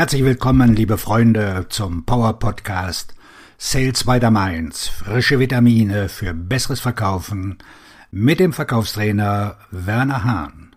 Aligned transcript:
Herzlich 0.00 0.24
willkommen, 0.24 0.74
liebe 0.74 0.96
Freunde, 0.96 1.66
zum 1.68 2.06
Power 2.06 2.38
Podcast 2.38 3.14
Sales 3.58 4.04
by 4.04 4.18
the 4.18 4.30
Mainz. 4.30 4.88
Frische 4.88 5.38
Vitamine 5.38 6.08
für 6.08 6.32
besseres 6.32 6.80
Verkaufen 6.80 7.58
mit 8.10 8.40
dem 8.40 8.54
Verkaufstrainer 8.54 9.58
Werner 9.70 10.24
Hahn. 10.24 10.74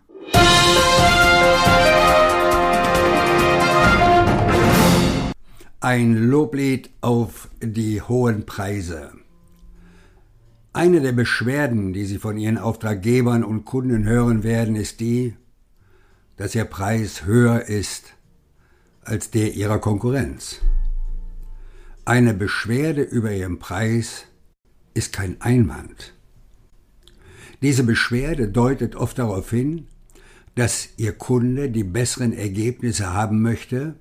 Ein 5.79 6.15
Loblied 6.29 6.89
auf 6.99 7.47
die 7.61 8.01
hohen 8.01 8.45
Preise. 8.45 9.13
Eine 10.73 10.99
der 10.99 11.13
Beschwerden, 11.13 11.93
die 11.93 12.03
Sie 12.03 12.17
von 12.19 12.37
Ihren 12.37 12.57
Auftraggebern 12.57 13.45
und 13.45 13.63
Kunden 13.63 14.03
hören 14.03 14.43
werden, 14.43 14.75
ist 14.75 14.99
die, 14.99 15.33
dass 16.35 16.55
Ihr 16.55 16.65
Preis 16.65 17.23
höher 17.23 17.61
ist 17.61 18.15
als 19.05 19.31
der 19.31 19.53
Ihrer 19.53 19.79
Konkurrenz. 19.79 20.59
Eine 22.05 22.33
Beschwerde 22.33 23.01
über 23.01 23.31
Ihren 23.31 23.59
Preis 23.59 24.25
ist 24.93 25.13
kein 25.13 25.41
Einwand. 25.41 26.13
Diese 27.61 27.83
Beschwerde 27.83 28.49
deutet 28.49 28.95
oft 28.95 29.19
darauf 29.19 29.49
hin, 29.49 29.87
dass 30.55 30.89
Ihr 30.97 31.13
Kunde 31.13 31.69
die 31.69 31.83
besseren 31.83 32.33
Ergebnisse 32.33 33.13
haben 33.13 33.41
möchte, 33.41 33.95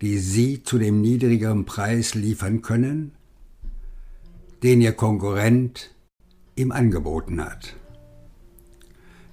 die 0.00 0.18
Sie 0.18 0.62
zu 0.62 0.78
dem 0.78 1.00
niedrigeren 1.00 1.64
Preis 1.64 2.14
liefern 2.14 2.62
können, 2.62 3.12
den 4.62 4.80
Ihr 4.80 4.92
Konkurrent 4.92 5.94
ihm 6.56 6.72
angeboten 6.72 7.40
hat. 7.42 7.76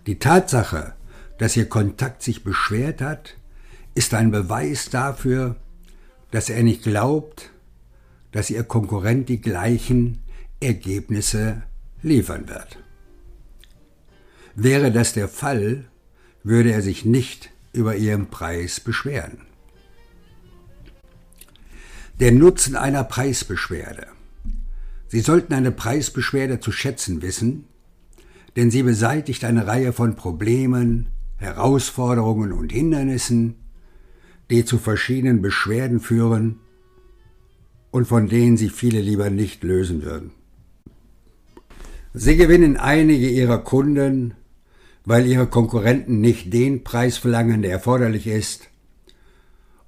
Die 0.06 0.20
Tatsache, 0.20 0.94
dass 1.40 1.58
Ihr 1.58 1.68
Kontakt 1.68 2.22
sich 2.22 2.44
beschwert 2.44 3.02
hat, 3.02 3.38
ist 3.96 4.14
ein 4.14 4.30
Beweis 4.30 4.90
dafür, 4.90 5.56
dass 6.32 6.50
er 6.50 6.62
nicht 6.64 6.84
glaubt, 6.84 7.52
dass 8.32 8.50
Ihr 8.50 8.64
Konkurrent 8.64 9.30
die 9.30 9.40
gleichen 9.40 10.20
Ergebnisse 10.60 11.64
liefern 12.02 12.50
wird. 12.50 12.78
Wäre 14.54 14.92
das 14.92 15.14
der 15.14 15.30
Fall, 15.30 15.86
würde 16.44 16.72
er 16.72 16.82
sich 16.82 17.06
nicht 17.06 17.52
über 17.72 17.96
Ihren 17.96 18.28
Preis 18.28 18.80
beschweren. 18.80 19.40
Der 22.20 22.32
Nutzen 22.32 22.76
einer 22.76 23.04
Preisbeschwerde. 23.04 24.08
Sie 25.08 25.20
sollten 25.22 25.54
eine 25.54 25.72
Preisbeschwerde 25.72 26.60
zu 26.60 26.72
schätzen 26.72 27.22
wissen, 27.22 27.66
denn 28.56 28.72
sie 28.72 28.84
beseitigt 28.84 29.44
eine 29.44 29.68
Reihe 29.68 29.92
von 29.92 30.16
Problemen, 30.16 31.08
Herausforderungen 31.38 32.54
und 32.54 32.72
Hindernissen, 32.72 33.56
die 34.50 34.66
zu 34.66 34.78
verschiedenen 34.78 35.42
Beschwerden 35.42 36.00
führen 36.00 36.60
und 37.92 38.08
von 38.08 38.28
denen 38.28 38.58
sie 38.58 38.70
viele 38.70 39.02
lieber 39.02 39.30
nicht 39.30 39.64
lösen 39.64 40.04
würden. 40.04 40.32
Sie 42.14 42.38
gewinnen 42.38 42.78
einige 42.78 43.30
ihrer 43.30 43.58
Kunden, 43.58 44.36
weil 45.04 45.26
ihre 45.28 45.48
Konkurrenten 45.48 46.22
nicht 46.22 46.54
den 46.54 46.84
Preis 46.84 47.18
verlangen, 47.18 47.62
der 47.62 47.72
erforderlich 47.72 48.28
ist, 48.28 48.70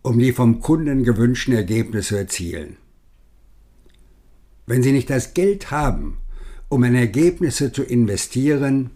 um 0.02 0.20
die 0.20 0.32
vom 0.32 0.60
Kunden 0.62 1.04
gewünschten 1.04 1.54
Ergebnisse 1.54 2.08
zu 2.08 2.16
erzielen. 2.18 2.78
Wenn 4.66 4.84
Sie 4.84 4.92
nicht 4.92 5.10
das 5.10 5.34
Geld 5.34 5.72
haben, 5.72 6.18
um 6.68 6.84
in 6.84 6.96
Ergebnisse 6.96 7.72
zu 7.72 7.84
investieren, 7.84 8.90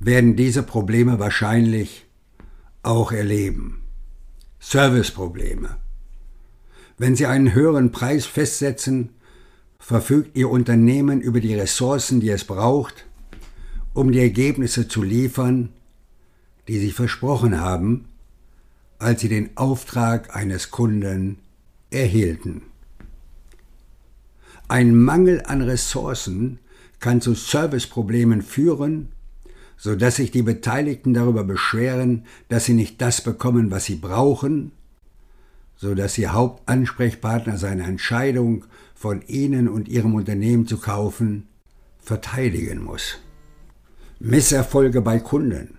werden 0.00 0.36
diese 0.36 0.62
Probleme 0.62 1.18
wahrscheinlich 1.18 2.06
auch 2.82 3.12
erleben. 3.12 3.82
Serviceprobleme. 4.60 5.76
Wenn 6.96 7.14
Sie 7.14 7.26
einen 7.26 7.54
höheren 7.54 7.92
Preis 7.92 8.26
festsetzen, 8.26 9.10
verfügt 9.78 10.36
Ihr 10.36 10.50
Unternehmen 10.50 11.20
über 11.20 11.40
die 11.40 11.54
Ressourcen, 11.54 12.20
die 12.20 12.30
es 12.30 12.44
braucht, 12.44 13.06
um 13.94 14.12
die 14.12 14.20
Ergebnisse 14.20 14.88
zu 14.88 15.02
liefern, 15.02 15.70
die 16.66 16.78
Sie 16.78 16.90
versprochen 16.90 17.60
haben, 17.60 18.06
als 18.98 19.20
Sie 19.20 19.28
den 19.28 19.56
Auftrag 19.56 20.34
eines 20.34 20.70
Kunden 20.70 21.38
erhielten. 21.90 22.62
Ein 24.66 24.94
Mangel 24.96 25.42
an 25.46 25.62
Ressourcen 25.62 26.58
kann 27.00 27.20
zu 27.20 27.34
Serviceproblemen 27.34 28.42
führen 28.42 29.08
so 29.78 29.94
dass 29.94 30.16
sich 30.16 30.30
die 30.30 30.42
Beteiligten 30.42 31.14
darüber 31.14 31.44
beschweren, 31.44 32.24
dass 32.48 32.66
sie 32.66 32.74
nicht 32.74 33.00
das 33.00 33.22
bekommen, 33.22 33.70
was 33.70 33.84
sie 33.86 33.94
brauchen, 33.94 34.72
so 35.76 35.94
dass 35.94 36.18
ihr 36.18 36.32
Hauptansprechpartner 36.32 37.56
seine 37.56 37.84
Entscheidung, 37.84 38.64
von 38.98 39.22
ihnen 39.28 39.68
und 39.68 39.86
ihrem 39.88 40.16
Unternehmen 40.16 40.66
zu 40.66 40.78
kaufen, 40.78 41.46
verteidigen 42.00 42.82
muss. 42.82 43.18
Misserfolge 44.18 45.02
bei 45.02 45.20
Kunden. 45.20 45.78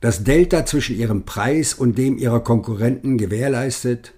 Das 0.00 0.22
Delta 0.22 0.64
zwischen 0.64 0.96
ihrem 0.96 1.24
Preis 1.24 1.74
und 1.74 1.98
dem 1.98 2.18
ihrer 2.18 2.38
Konkurrenten 2.38 3.18
gewährleistet, 3.18 4.14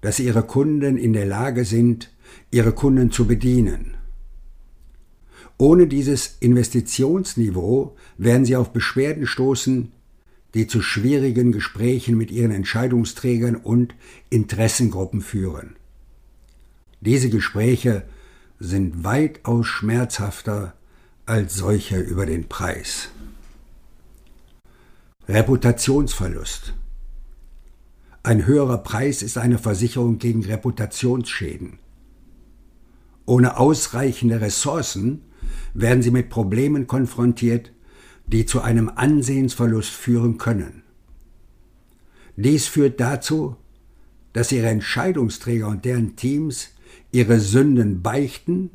dass 0.00 0.20
ihre 0.20 0.44
Kunden 0.44 0.96
in 0.96 1.12
der 1.12 1.26
Lage 1.26 1.64
sind, 1.64 2.12
ihre 2.52 2.70
Kunden 2.70 3.10
zu 3.10 3.26
bedienen. 3.26 3.97
Ohne 5.58 5.88
dieses 5.88 6.36
Investitionsniveau 6.38 7.96
werden 8.16 8.44
sie 8.44 8.54
auf 8.54 8.72
Beschwerden 8.72 9.26
stoßen, 9.26 9.90
die 10.54 10.68
zu 10.68 10.80
schwierigen 10.80 11.50
Gesprächen 11.50 12.16
mit 12.16 12.30
ihren 12.30 12.52
Entscheidungsträgern 12.52 13.56
und 13.56 13.94
Interessengruppen 14.30 15.20
führen. 15.20 15.76
Diese 17.00 17.28
Gespräche 17.28 18.04
sind 18.60 19.04
weitaus 19.04 19.66
schmerzhafter 19.66 20.74
als 21.26 21.56
solche 21.56 21.98
über 21.98 22.24
den 22.24 22.48
Preis. 22.48 23.08
Reputationsverlust. 25.28 26.72
Ein 28.22 28.46
höherer 28.46 28.78
Preis 28.78 29.22
ist 29.22 29.38
eine 29.38 29.58
Versicherung 29.58 30.18
gegen 30.18 30.44
Reputationsschäden. 30.44 31.78
Ohne 33.26 33.58
ausreichende 33.58 34.40
Ressourcen 34.40 35.22
werden 35.74 36.02
sie 36.02 36.10
mit 36.10 36.28
Problemen 36.28 36.86
konfrontiert, 36.86 37.72
die 38.26 38.46
zu 38.46 38.60
einem 38.60 38.90
Ansehensverlust 38.94 39.90
führen 39.90 40.38
können. 40.38 40.82
Dies 42.36 42.66
führt 42.66 43.00
dazu, 43.00 43.56
dass 44.32 44.52
ihre 44.52 44.68
Entscheidungsträger 44.68 45.66
und 45.66 45.84
deren 45.84 46.16
Teams 46.16 46.70
ihre 47.10 47.40
Sünden 47.40 48.02
beichten 48.02 48.70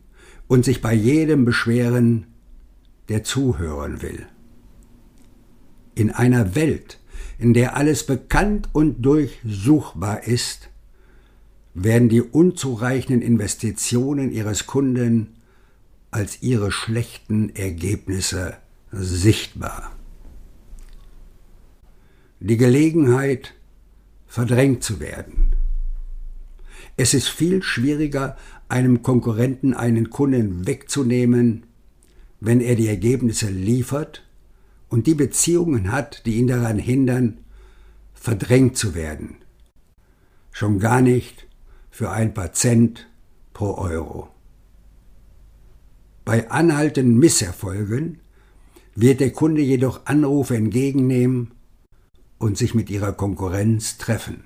und 0.48 0.66
sich 0.66 0.82
bei 0.82 0.94
jedem 0.94 1.46
beschweren, 1.46 2.28
der 3.10 3.24
zuhören 3.24 4.02
will. 4.02 4.26
In 5.96 6.10
einer 6.12 6.56
Welt, 6.56 7.00
in 7.38 7.54
der 7.54 7.78
alles 7.78 8.06
bekannt 8.06 8.70
und 8.74 9.04
durchsuchbar 9.04 10.28
ist, 10.28 10.70
werden 11.74 12.10
die 12.10 12.22
unzureichenden 12.22 13.22
Investitionen 13.22 14.32
ihres 14.32 14.66
Kunden 14.66 15.36
als 16.14 16.42
ihre 16.42 16.72
schlechten 16.72 17.56
Ergebnisse 17.56 18.58
sichtbar. 18.92 19.92
Die 22.40 22.58
Gelegenheit, 22.58 23.54
verdrängt 24.28 24.84
zu 24.84 25.00
werden. 25.00 25.56
Es 26.98 27.14
ist 27.14 27.28
viel 27.28 27.62
schwieriger, 27.62 28.36
einem 28.68 29.04
Konkurrenten 29.04 29.76
einen 29.76 30.10
Kunden 30.10 30.66
wegzunehmen, 30.66 31.68
wenn 32.40 32.60
er 32.60 32.76
die 32.76 32.88
Ergebnisse 32.88 33.50
liefert 33.50 34.28
und 34.90 35.06
die 35.06 35.14
Beziehungen 35.14 35.92
hat, 35.92 36.26
die 36.26 36.38
ihn 36.38 36.48
daran 36.48 36.80
hindern, 36.80 37.40
verdrängt 38.14 38.76
zu 38.76 38.96
werden. 38.96 39.36
Schon 40.52 40.80
gar 40.80 41.02
nicht 41.02 41.48
für 41.92 42.10
ein 42.10 42.34
paar 42.34 42.54
Cent 42.54 43.08
pro 43.54 43.76
Euro. 43.76 44.33
Bei 46.26 46.50
anhaltenden 46.50 47.18
Misserfolgen 47.18 48.20
wird 48.96 49.20
der 49.20 49.32
Kunde 49.32 49.62
jedoch 49.62 50.06
Anrufe 50.06 50.56
entgegennehmen 50.56 51.52
und 52.38 52.58
sich 52.58 52.74
mit 52.74 52.90
ihrer 52.90 53.12
Konkurrenz 53.14 53.98
treffen. 53.98 54.44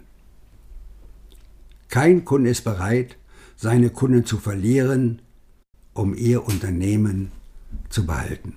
Kein 1.90 2.26
Kunde 2.26 2.50
ist 2.50 2.64
bereit, 2.64 3.18
seine 3.56 3.90
Kunden 3.90 4.26
zu 4.26 4.38
verlieren, 4.38 5.22
um 5.94 6.16
ihr 6.16 6.46
Unternehmen 6.48 7.32
zu 7.90 8.06
behalten. 8.06 8.56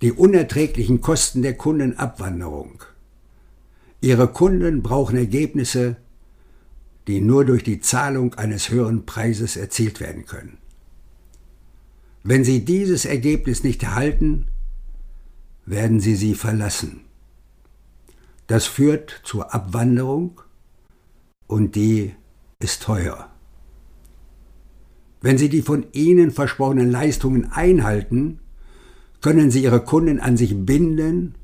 Die 0.00 0.12
unerträglichen 0.12 1.00
Kosten 1.00 1.42
der 1.42 1.56
Kundenabwanderung. 1.56 2.84
Ihre 4.00 4.28
Kunden 4.28 4.82
brauchen 4.82 5.16
Ergebnisse, 5.16 5.96
die 7.08 7.20
nur 7.22 7.44
durch 7.44 7.64
die 7.64 7.80
Zahlung 7.80 8.34
eines 8.34 8.70
höheren 8.70 9.06
Preises 9.06 9.56
erzielt 9.56 9.98
werden 9.98 10.26
können. 10.26 10.58
Wenn 12.22 12.44
Sie 12.44 12.64
dieses 12.64 13.06
Ergebnis 13.06 13.64
nicht 13.64 13.82
erhalten, 13.82 14.46
werden 15.64 16.00
Sie 16.00 16.14
sie 16.14 16.34
verlassen. 16.34 17.00
Das 18.46 18.66
führt 18.66 19.22
zur 19.24 19.54
Abwanderung 19.54 20.40
und 21.46 21.76
die 21.76 22.14
ist 22.60 22.82
teuer. 22.82 23.30
Wenn 25.22 25.38
Sie 25.38 25.48
die 25.48 25.62
von 25.62 25.86
Ihnen 25.92 26.30
versprochenen 26.30 26.90
Leistungen 26.90 27.50
einhalten, 27.50 28.40
können 29.22 29.50
Sie 29.50 29.62
Ihre 29.62 29.80
Kunden 29.80 30.20
an 30.20 30.36
sich 30.36 30.54
binden 30.64 31.34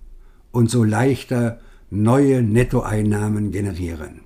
und 0.52 0.70
so 0.70 0.84
leichter 0.84 1.60
neue 1.90 2.42
Nettoeinnahmen 2.42 3.50
generieren. 3.50 4.20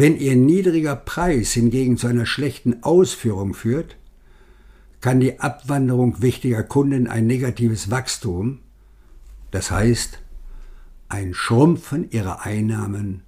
Wenn 0.00 0.16
Ihr 0.16 0.36
niedriger 0.36 0.94
Preis 0.94 1.50
hingegen 1.54 1.96
zu 1.96 2.06
einer 2.06 2.24
schlechten 2.24 2.84
Ausführung 2.84 3.52
führt, 3.52 3.96
kann 5.00 5.18
die 5.18 5.40
Abwanderung 5.40 6.22
wichtiger 6.22 6.62
Kunden 6.62 7.08
ein 7.08 7.26
negatives 7.26 7.90
Wachstum, 7.90 8.60
das 9.50 9.72
heißt 9.72 10.20
ein 11.08 11.34
Schrumpfen 11.34 12.08
ihrer 12.12 12.46
Einnahmen, 12.46 13.24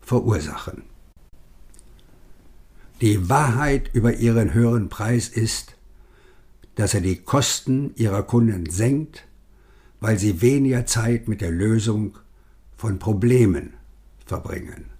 verursachen. 0.00 0.84
Die 3.00 3.28
Wahrheit 3.28 3.90
über 3.92 4.14
ihren 4.14 4.54
höheren 4.54 4.88
Preis 4.88 5.26
ist, 5.26 5.74
dass 6.76 6.94
er 6.94 7.00
die 7.00 7.16
Kosten 7.16 7.94
ihrer 7.96 8.22
Kunden 8.22 8.70
senkt, 8.70 9.26
weil 9.98 10.20
sie 10.20 10.40
weniger 10.40 10.86
Zeit 10.86 11.26
mit 11.26 11.40
der 11.40 11.50
Lösung 11.50 12.16
von 12.76 13.00
Problemen 13.00 13.72
verbringen. 14.24 14.91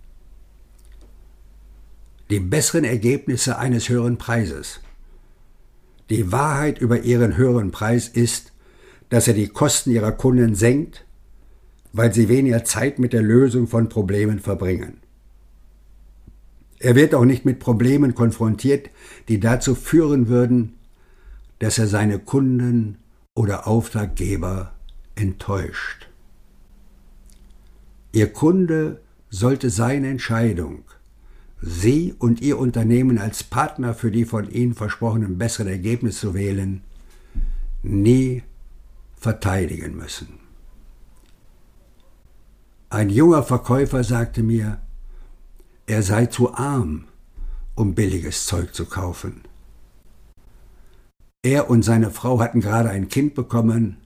Die 2.32 2.40
besseren 2.40 2.84
Ergebnisse 2.84 3.58
eines 3.58 3.90
höheren 3.90 4.16
Preises. 4.16 4.80
Die 6.08 6.32
Wahrheit 6.32 6.80
über 6.80 7.00
ihren 7.00 7.36
höheren 7.36 7.72
Preis 7.72 8.08
ist, 8.08 8.54
dass 9.10 9.28
er 9.28 9.34
die 9.34 9.48
Kosten 9.48 9.90
ihrer 9.90 10.12
Kunden 10.12 10.54
senkt, 10.54 11.04
weil 11.92 12.14
sie 12.14 12.30
weniger 12.30 12.64
Zeit 12.64 12.98
mit 12.98 13.12
der 13.12 13.20
Lösung 13.20 13.66
von 13.66 13.90
Problemen 13.90 14.38
verbringen. 14.38 15.02
Er 16.78 16.94
wird 16.94 17.14
auch 17.14 17.26
nicht 17.26 17.44
mit 17.44 17.58
Problemen 17.58 18.14
konfrontiert, 18.14 18.88
die 19.28 19.38
dazu 19.38 19.74
führen 19.74 20.28
würden, 20.28 20.78
dass 21.58 21.76
er 21.76 21.86
seine 21.86 22.18
Kunden 22.18 22.96
oder 23.34 23.66
Auftraggeber 23.66 24.72
enttäuscht. 25.16 26.08
Ihr 28.12 28.32
Kunde 28.32 29.02
sollte 29.28 29.68
seine 29.68 30.08
Entscheidung, 30.08 30.84
Sie 31.64 32.12
und 32.18 32.40
Ihr 32.40 32.58
Unternehmen 32.58 33.18
als 33.18 33.44
Partner 33.44 33.94
für 33.94 34.10
die 34.10 34.24
von 34.24 34.50
Ihnen 34.50 34.74
versprochenen 34.74 35.38
besseren 35.38 35.68
Ergebnisse 35.68 36.18
zu 36.18 36.34
wählen, 36.34 36.82
nie 37.84 38.42
verteidigen 39.16 39.96
müssen. 39.96 40.40
Ein 42.90 43.10
junger 43.10 43.44
Verkäufer 43.44 44.02
sagte 44.02 44.42
mir, 44.42 44.80
er 45.86 46.02
sei 46.02 46.26
zu 46.26 46.52
arm, 46.52 47.04
um 47.76 47.94
billiges 47.94 48.44
Zeug 48.46 48.74
zu 48.74 48.84
kaufen. 48.84 49.42
Er 51.44 51.70
und 51.70 51.84
seine 51.84 52.10
Frau 52.10 52.40
hatten 52.40 52.60
gerade 52.60 52.90
ein 52.90 53.08
Kind 53.08 53.34
bekommen 53.34 53.98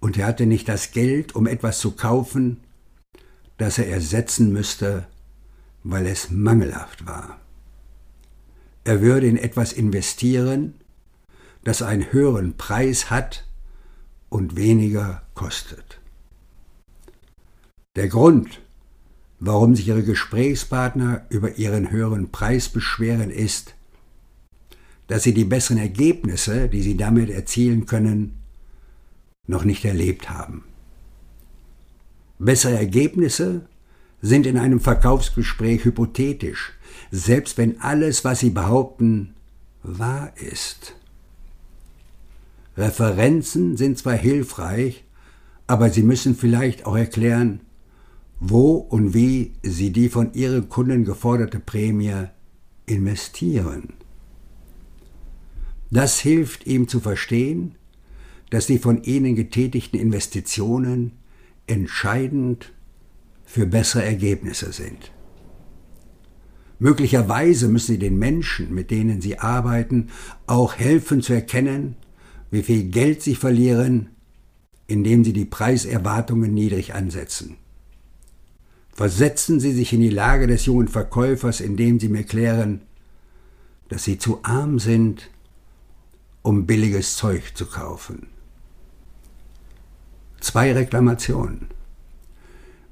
und 0.00 0.18
er 0.18 0.26
hatte 0.26 0.46
nicht 0.46 0.68
das 0.68 0.90
Geld, 0.90 1.36
um 1.36 1.46
etwas 1.46 1.78
zu 1.78 1.92
kaufen, 1.92 2.58
das 3.58 3.78
er 3.78 3.88
ersetzen 3.88 4.52
müsste, 4.52 5.06
weil 5.84 6.06
es 6.06 6.30
mangelhaft 6.30 7.06
war. 7.06 7.38
Er 8.84 9.00
würde 9.00 9.26
in 9.26 9.36
etwas 9.36 9.72
investieren, 9.72 10.74
das 11.64 11.82
einen 11.82 12.12
höheren 12.12 12.56
Preis 12.56 13.10
hat 13.10 13.46
und 14.28 14.56
weniger 14.56 15.22
kostet. 15.34 16.00
Der 17.94 18.08
Grund, 18.08 18.60
warum 19.38 19.76
sich 19.76 19.88
Ihre 19.88 20.02
Gesprächspartner 20.02 21.26
über 21.28 21.58
Ihren 21.58 21.90
höheren 21.90 22.30
Preis 22.30 22.68
beschweren, 22.68 23.30
ist, 23.30 23.74
dass 25.06 25.22
Sie 25.24 25.34
die 25.34 25.44
besseren 25.44 25.78
Ergebnisse, 25.78 26.68
die 26.68 26.82
Sie 26.82 26.96
damit 26.96 27.28
erzielen 27.28 27.86
können, 27.86 28.38
noch 29.46 29.64
nicht 29.64 29.84
erlebt 29.84 30.30
haben. 30.30 30.64
Bessere 32.38 32.76
Ergebnisse 32.76 33.66
sind 34.22 34.46
in 34.46 34.56
einem 34.56 34.80
Verkaufsgespräch 34.80 35.84
hypothetisch, 35.84 36.72
selbst 37.10 37.58
wenn 37.58 37.80
alles, 37.80 38.24
was 38.24 38.40
Sie 38.40 38.50
behaupten, 38.50 39.34
wahr 39.82 40.32
ist. 40.36 40.94
Referenzen 42.76 43.76
sind 43.76 43.98
zwar 43.98 44.14
hilfreich, 44.14 45.04
aber 45.66 45.90
sie 45.90 46.02
müssen 46.02 46.34
vielleicht 46.34 46.86
auch 46.86 46.96
erklären, 46.96 47.60
wo 48.40 48.72
und 48.72 49.14
wie 49.14 49.52
sie 49.62 49.90
die 49.90 50.08
von 50.08 50.32
ihren 50.34 50.68
Kunden 50.68 51.04
geforderte 51.04 51.60
Prämie 51.60 52.28
investieren. 52.86 53.94
Das 55.90 56.18
hilft 56.20 56.66
ihm 56.66 56.88
zu 56.88 57.00
verstehen, 57.00 57.74
dass 58.50 58.66
die 58.66 58.78
von 58.78 59.02
ihnen 59.02 59.36
getätigten 59.36 59.98
Investitionen 59.98 61.12
entscheidend 61.66 62.72
für 63.52 63.66
bessere 63.66 64.02
Ergebnisse 64.02 64.72
sind. 64.72 65.12
Möglicherweise 66.78 67.68
müssen 67.68 67.92
sie 67.92 67.98
den 67.98 68.18
Menschen, 68.18 68.74
mit 68.74 68.90
denen 68.90 69.20
sie 69.20 69.40
arbeiten, 69.40 70.08
auch 70.46 70.76
helfen 70.76 71.20
zu 71.20 71.34
erkennen, 71.34 71.96
wie 72.50 72.62
viel 72.62 72.84
Geld 72.84 73.20
sie 73.20 73.34
verlieren, 73.34 74.08
indem 74.86 75.22
sie 75.22 75.34
die 75.34 75.44
Preiserwartungen 75.44 76.54
niedrig 76.54 76.94
ansetzen. 76.94 77.58
Versetzen 78.94 79.60
Sie 79.60 79.72
sich 79.72 79.92
in 79.92 80.00
die 80.00 80.08
Lage 80.08 80.46
des 80.46 80.64
jungen 80.64 80.88
Verkäufers, 80.88 81.60
indem 81.60 82.00
Sie 82.00 82.08
mir 82.08 82.24
klären, 82.24 82.80
dass 83.90 84.04
Sie 84.04 84.16
zu 84.16 84.40
arm 84.44 84.78
sind, 84.78 85.28
um 86.40 86.64
billiges 86.64 87.16
Zeug 87.16 87.54
zu 87.54 87.66
kaufen. 87.66 88.28
Zwei 90.40 90.72
Reklamationen. 90.72 91.68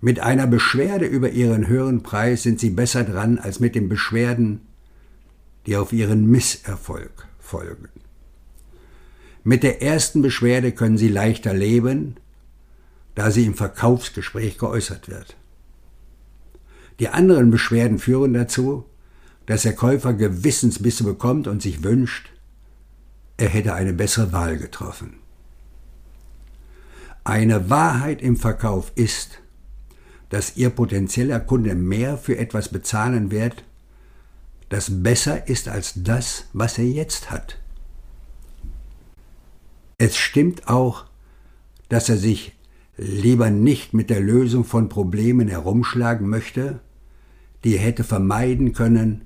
Mit 0.00 0.20
einer 0.20 0.46
Beschwerde 0.46 1.06
über 1.06 1.30
Ihren 1.30 1.66
höheren 1.66 2.02
Preis 2.02 2.42
sind 2.42 2.58
Sie 2.58 2.70
besser 2.70 3.04
dran 3.04 3.38
als 3.38 3.60
mit 3.60 3.74
den 3.74 3.88
Beschwerden, 3.88 4.62
die 5.66 5.76
auf 5.76 5.92
Ihren 5.92 6.30
Misserfolg 6.30 7.26
folgen. 7.38 7.88
Mit 9.44 9.62
der 9.62 9.82
ersten 9.82 10.22
Beschwerde 10.22 10.72
können 10.72 10.98
Sie 10.98 11.08
leichter 11.08 11.52
leben, 11.52 12.16
da 13.14 13.30
sie 13.30 13.44
im 13.44 13.54
Verkaufsgespräch 13.54 14.58
geäußert 14.58 15.08
wird. 15.08 15.36
Die 17.00 17.08
anderen 17.08 17.50
Beschwerden 17.50 17.98
führen 17.98 18.32
dazu, 18.32 18.84
dass 19.46 19.62
der 19.62 19.74
Käufer 19.74 20.14
Gewissensbisse 20.14 21.04
bekommt 21.04 21.46
und 21.46 21.62
sich 21.62 21.82
wünscht, 21.82 22.30
er 23.36 23.48
hätte 23.48 23.74
eine 23.74 23.92
bessere 23.92 24.32
Wahl 24.32 24.58
getroffen. 24.58 25.14
Eine 27.24 27.68
Wahrheit 27.70 28.22
im 28.22 28.36
Verkauf 28.36 28.92
ist, 28.94 29.39
dass 30.30 30.56
Ihr 30.56 30.70
potenzieller 30.70 31.40
Kunde 31.40 31.74
mehr 31.74 32.16
für 32.16 32.38
etwas 32.38 32.70
bezahlen 32.70 33.30
wird, 33.30 33.64
das 34.68 35.02
besser 35.02 35.48
ist 35.48 35.68
als 35.68 35.92
das, 35.96 36.46
was 36.52 36.78
er 36.78 36.86
jetzt 36.86 37.30
hat. 37.30 37.58
Es 39.98 40.16
stimmt 40.16 40.68
auch, 40.68 41.04
dass 41.88 42.08
er 42.08 42.16
sich 42.16 42.56
lieber 42.96 43.50
nicht 43.50 43.92
mit 43.92 44.08
der 44.08 44.20
Lösung 44.20 44.64
von 44.64 44.88
Problemen 44.88 45.48
herumschlagen 45.48 46.28
möchte, 46.28 46.80
die 47.64 47.76
er 47.76 47.82
hätte 47.82 48.04
vermeiden 48.04 48.72
können, 48.72 49.22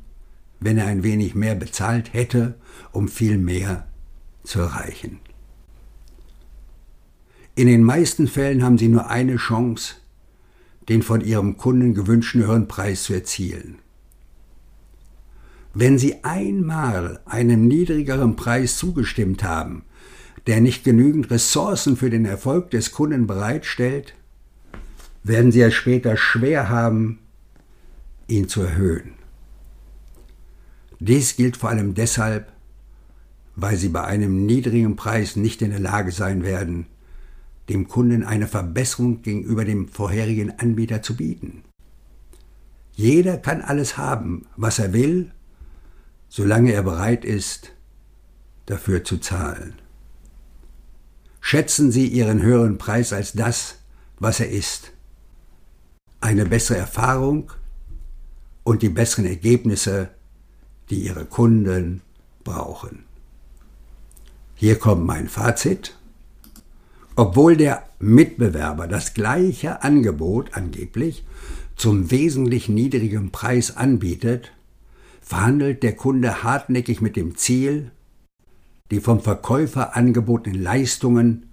wenn 0.61 0.79
er 0.79 0.87
ein 0.87 1.03
wenig 1.03 1.35
mehr 1.35 1.55
bezahlt 1.55 2.15
hätte, 2.15 2.55
um 2.93 3.09
viel 3.09 3.37
mehr 3.37 3.87
zu 4.43 4.61
erreichen. 4.61 5.21
In 7.55 7.67
den 7.67 7.83
meisten 7.85 8.27
Fällen 8.27 8.65
haben 8.65 8.79
Sie 8.79 8.89
nur 8.89 9.11
eine 9.11 9.37
Chance, 9.37 9.97
den 10.89 11.03
von 11.03 11.21
Ihrem 11.21 11.57
Kunden 11.57 11.95
gewünschten 11.95 12.43
höheren 12.43 12.69
Preis 12.69 13.05
zu 13.05 13.15
erzielen. 13.15 13.79
Wenn 15.73 15.99
Sie 15.99 16.23
einmal 16.23 17.21
einem 17.25 17.67
niedrigeren 17.67 18.37
Preis 18.37 18.77
zugestimmt 18.77 19.43
haben, 19.43 19.85
der 20.47 20.61
nicht 20.61 20.85
genügend 20.85 21.31
Ressourcen 21.31 21.97
für 21.97 22.11
den 22.11 22.27
Erfolg 22.27 22.71
des 22.71 22.93
Kunden 22.93 23.27
bereitstellt, 23.27 24.15
werden 25.25 25.51
Sie 25.51 25.63
es 25.63 25.75
später 25.75 26.17
schwer 26.17 26.69
haben, 26.69 27.19
ihn 28.29 28.49
zu 28.49 28.63
erhöhen. 28.63 29.15
Dies 31.01 31.37
gilt 31.37 31.57
vor 31.57 31.71
allem 31.71 31.95
deshalb, 31.95 32.53
weil 33.57 33.77
Sie 33.77 33.89
bei 33.89 34.05
einem 34.05 34.47
niedrigen 34.47 34.97
Preis 34.97 35.35
nicht 35.35 35.63
in 35.63 35.71
der 35.71 35.81
Lage 35.81 36.13
sein 36.13 36.45
werden, 36.45 36.87
dem 37.69 37.89
Kunden 37.89 38.25
eine 38.25 38.47
Verbesserung 38.47 39.23
gegenüber 39.23 39.65
dem 39.65 39.89
vorherigen 39.89 40.59
Anbieter 40.59 41.03
zu 41.03 41.17
bieten. 41.17 41.63
Jeder 42.95 43.39
kann 43.39 43.63
alles 43.63 43.97
haben, 43.97 44.47
was 44.57 44.79
er 44.79 44.93
will, 44.93 45.33
solange 46.29 46.73
er 46.73 46.83
bereit 46.83 47.25
ist, 47.25 47.73
dafür 48.67 49.05
zu 49.05 49.19
zahlen. 49.19 49.75
Schätzen 51.41 51.91
Sie 51.91 52.07
Ihren 52.07 52.43
höheren 52.43 52.79
Preis 52.79 53.13
als 53.13 53.33
das, 53.33 53.77
was 54.19 54.41
er 54.41 54.51
ist. 54.51 54.93
Eine 56.21 56.47
bessere 56.47 56.79
Erfahrung 56.79 57.53
und 58.63 58.83
die 58.83 58.89
besseren 58.89 59.27
Ergebnisse, 59.27 60.11
die 60.91 61.05
Ihre 61.05 61.27
Kunden 61.27 62.01
brauchen. 62.45 63.05
Hier 64.55 64.79
kommt 64.79 65.05
mein 65.05 65.29
Fazit. 65.29 65.97
Obwohl 67.17 67.57
der 67.57 67.85
Mitbewerber 68.01 68.89
das 68.89 69.15
gleiche 69.15 69.83
Angebot 69.83 70.55
angeblich 70.55 71.25
zum 71.77 72.11
wesentlich 72.11 72.69
niedrigeren 72.69 73.31
Preis 73.31 73.77
anbietet, 73.77 74.53
verhandelt 75.21 75.83
der 75.83 75.95
Kunde 75.95 76.43
hartnäckig 76.43 77.01
mit 77.01 77.17
dem 77.17 77.37
Ziel, 77.37 77.93
die 78.91 79.01
vom 79.01 79.21
Verkäufer 79.21 79.97
angebotenen 79.97 80.61
Leistungen 80.61 81.51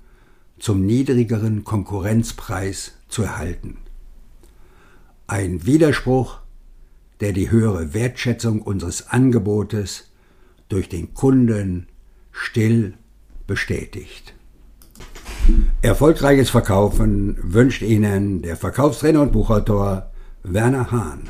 zum 0.57 0.85
niedrigeren 0.85 1.63
Konkurrenzpreis 1.63 2.93
zu 3.07 3.23
erhalten. 3.23 3.77
Ein 5.27 5.65
Widerspruch, 5.65 6.39
der 7.19 7.33
die 7.33 7.51
höhere 7.51 7.93
Wertschätzung 7.93 8.61
unseres 8.61 9.09
Angebotes 9.09 10.11
durch 10.69 10.89
den 10.89 11.13
Kunden 11.13 11.87
still 12.31 12.95
bestätigt. 13.45 14.33
Erfolgreiches 15.81 16.49
Verkaufen 16.49 17.37
wünscht 17.41 17.81
Ihnen 17.81 18.41
der 18.41 18.55
Verkaufstrainer 18.55 19.21
und 19.21 19.31
Buchautor 19.31 20.11
Werner 20.43 20.91
Hahn. 20.91 21.21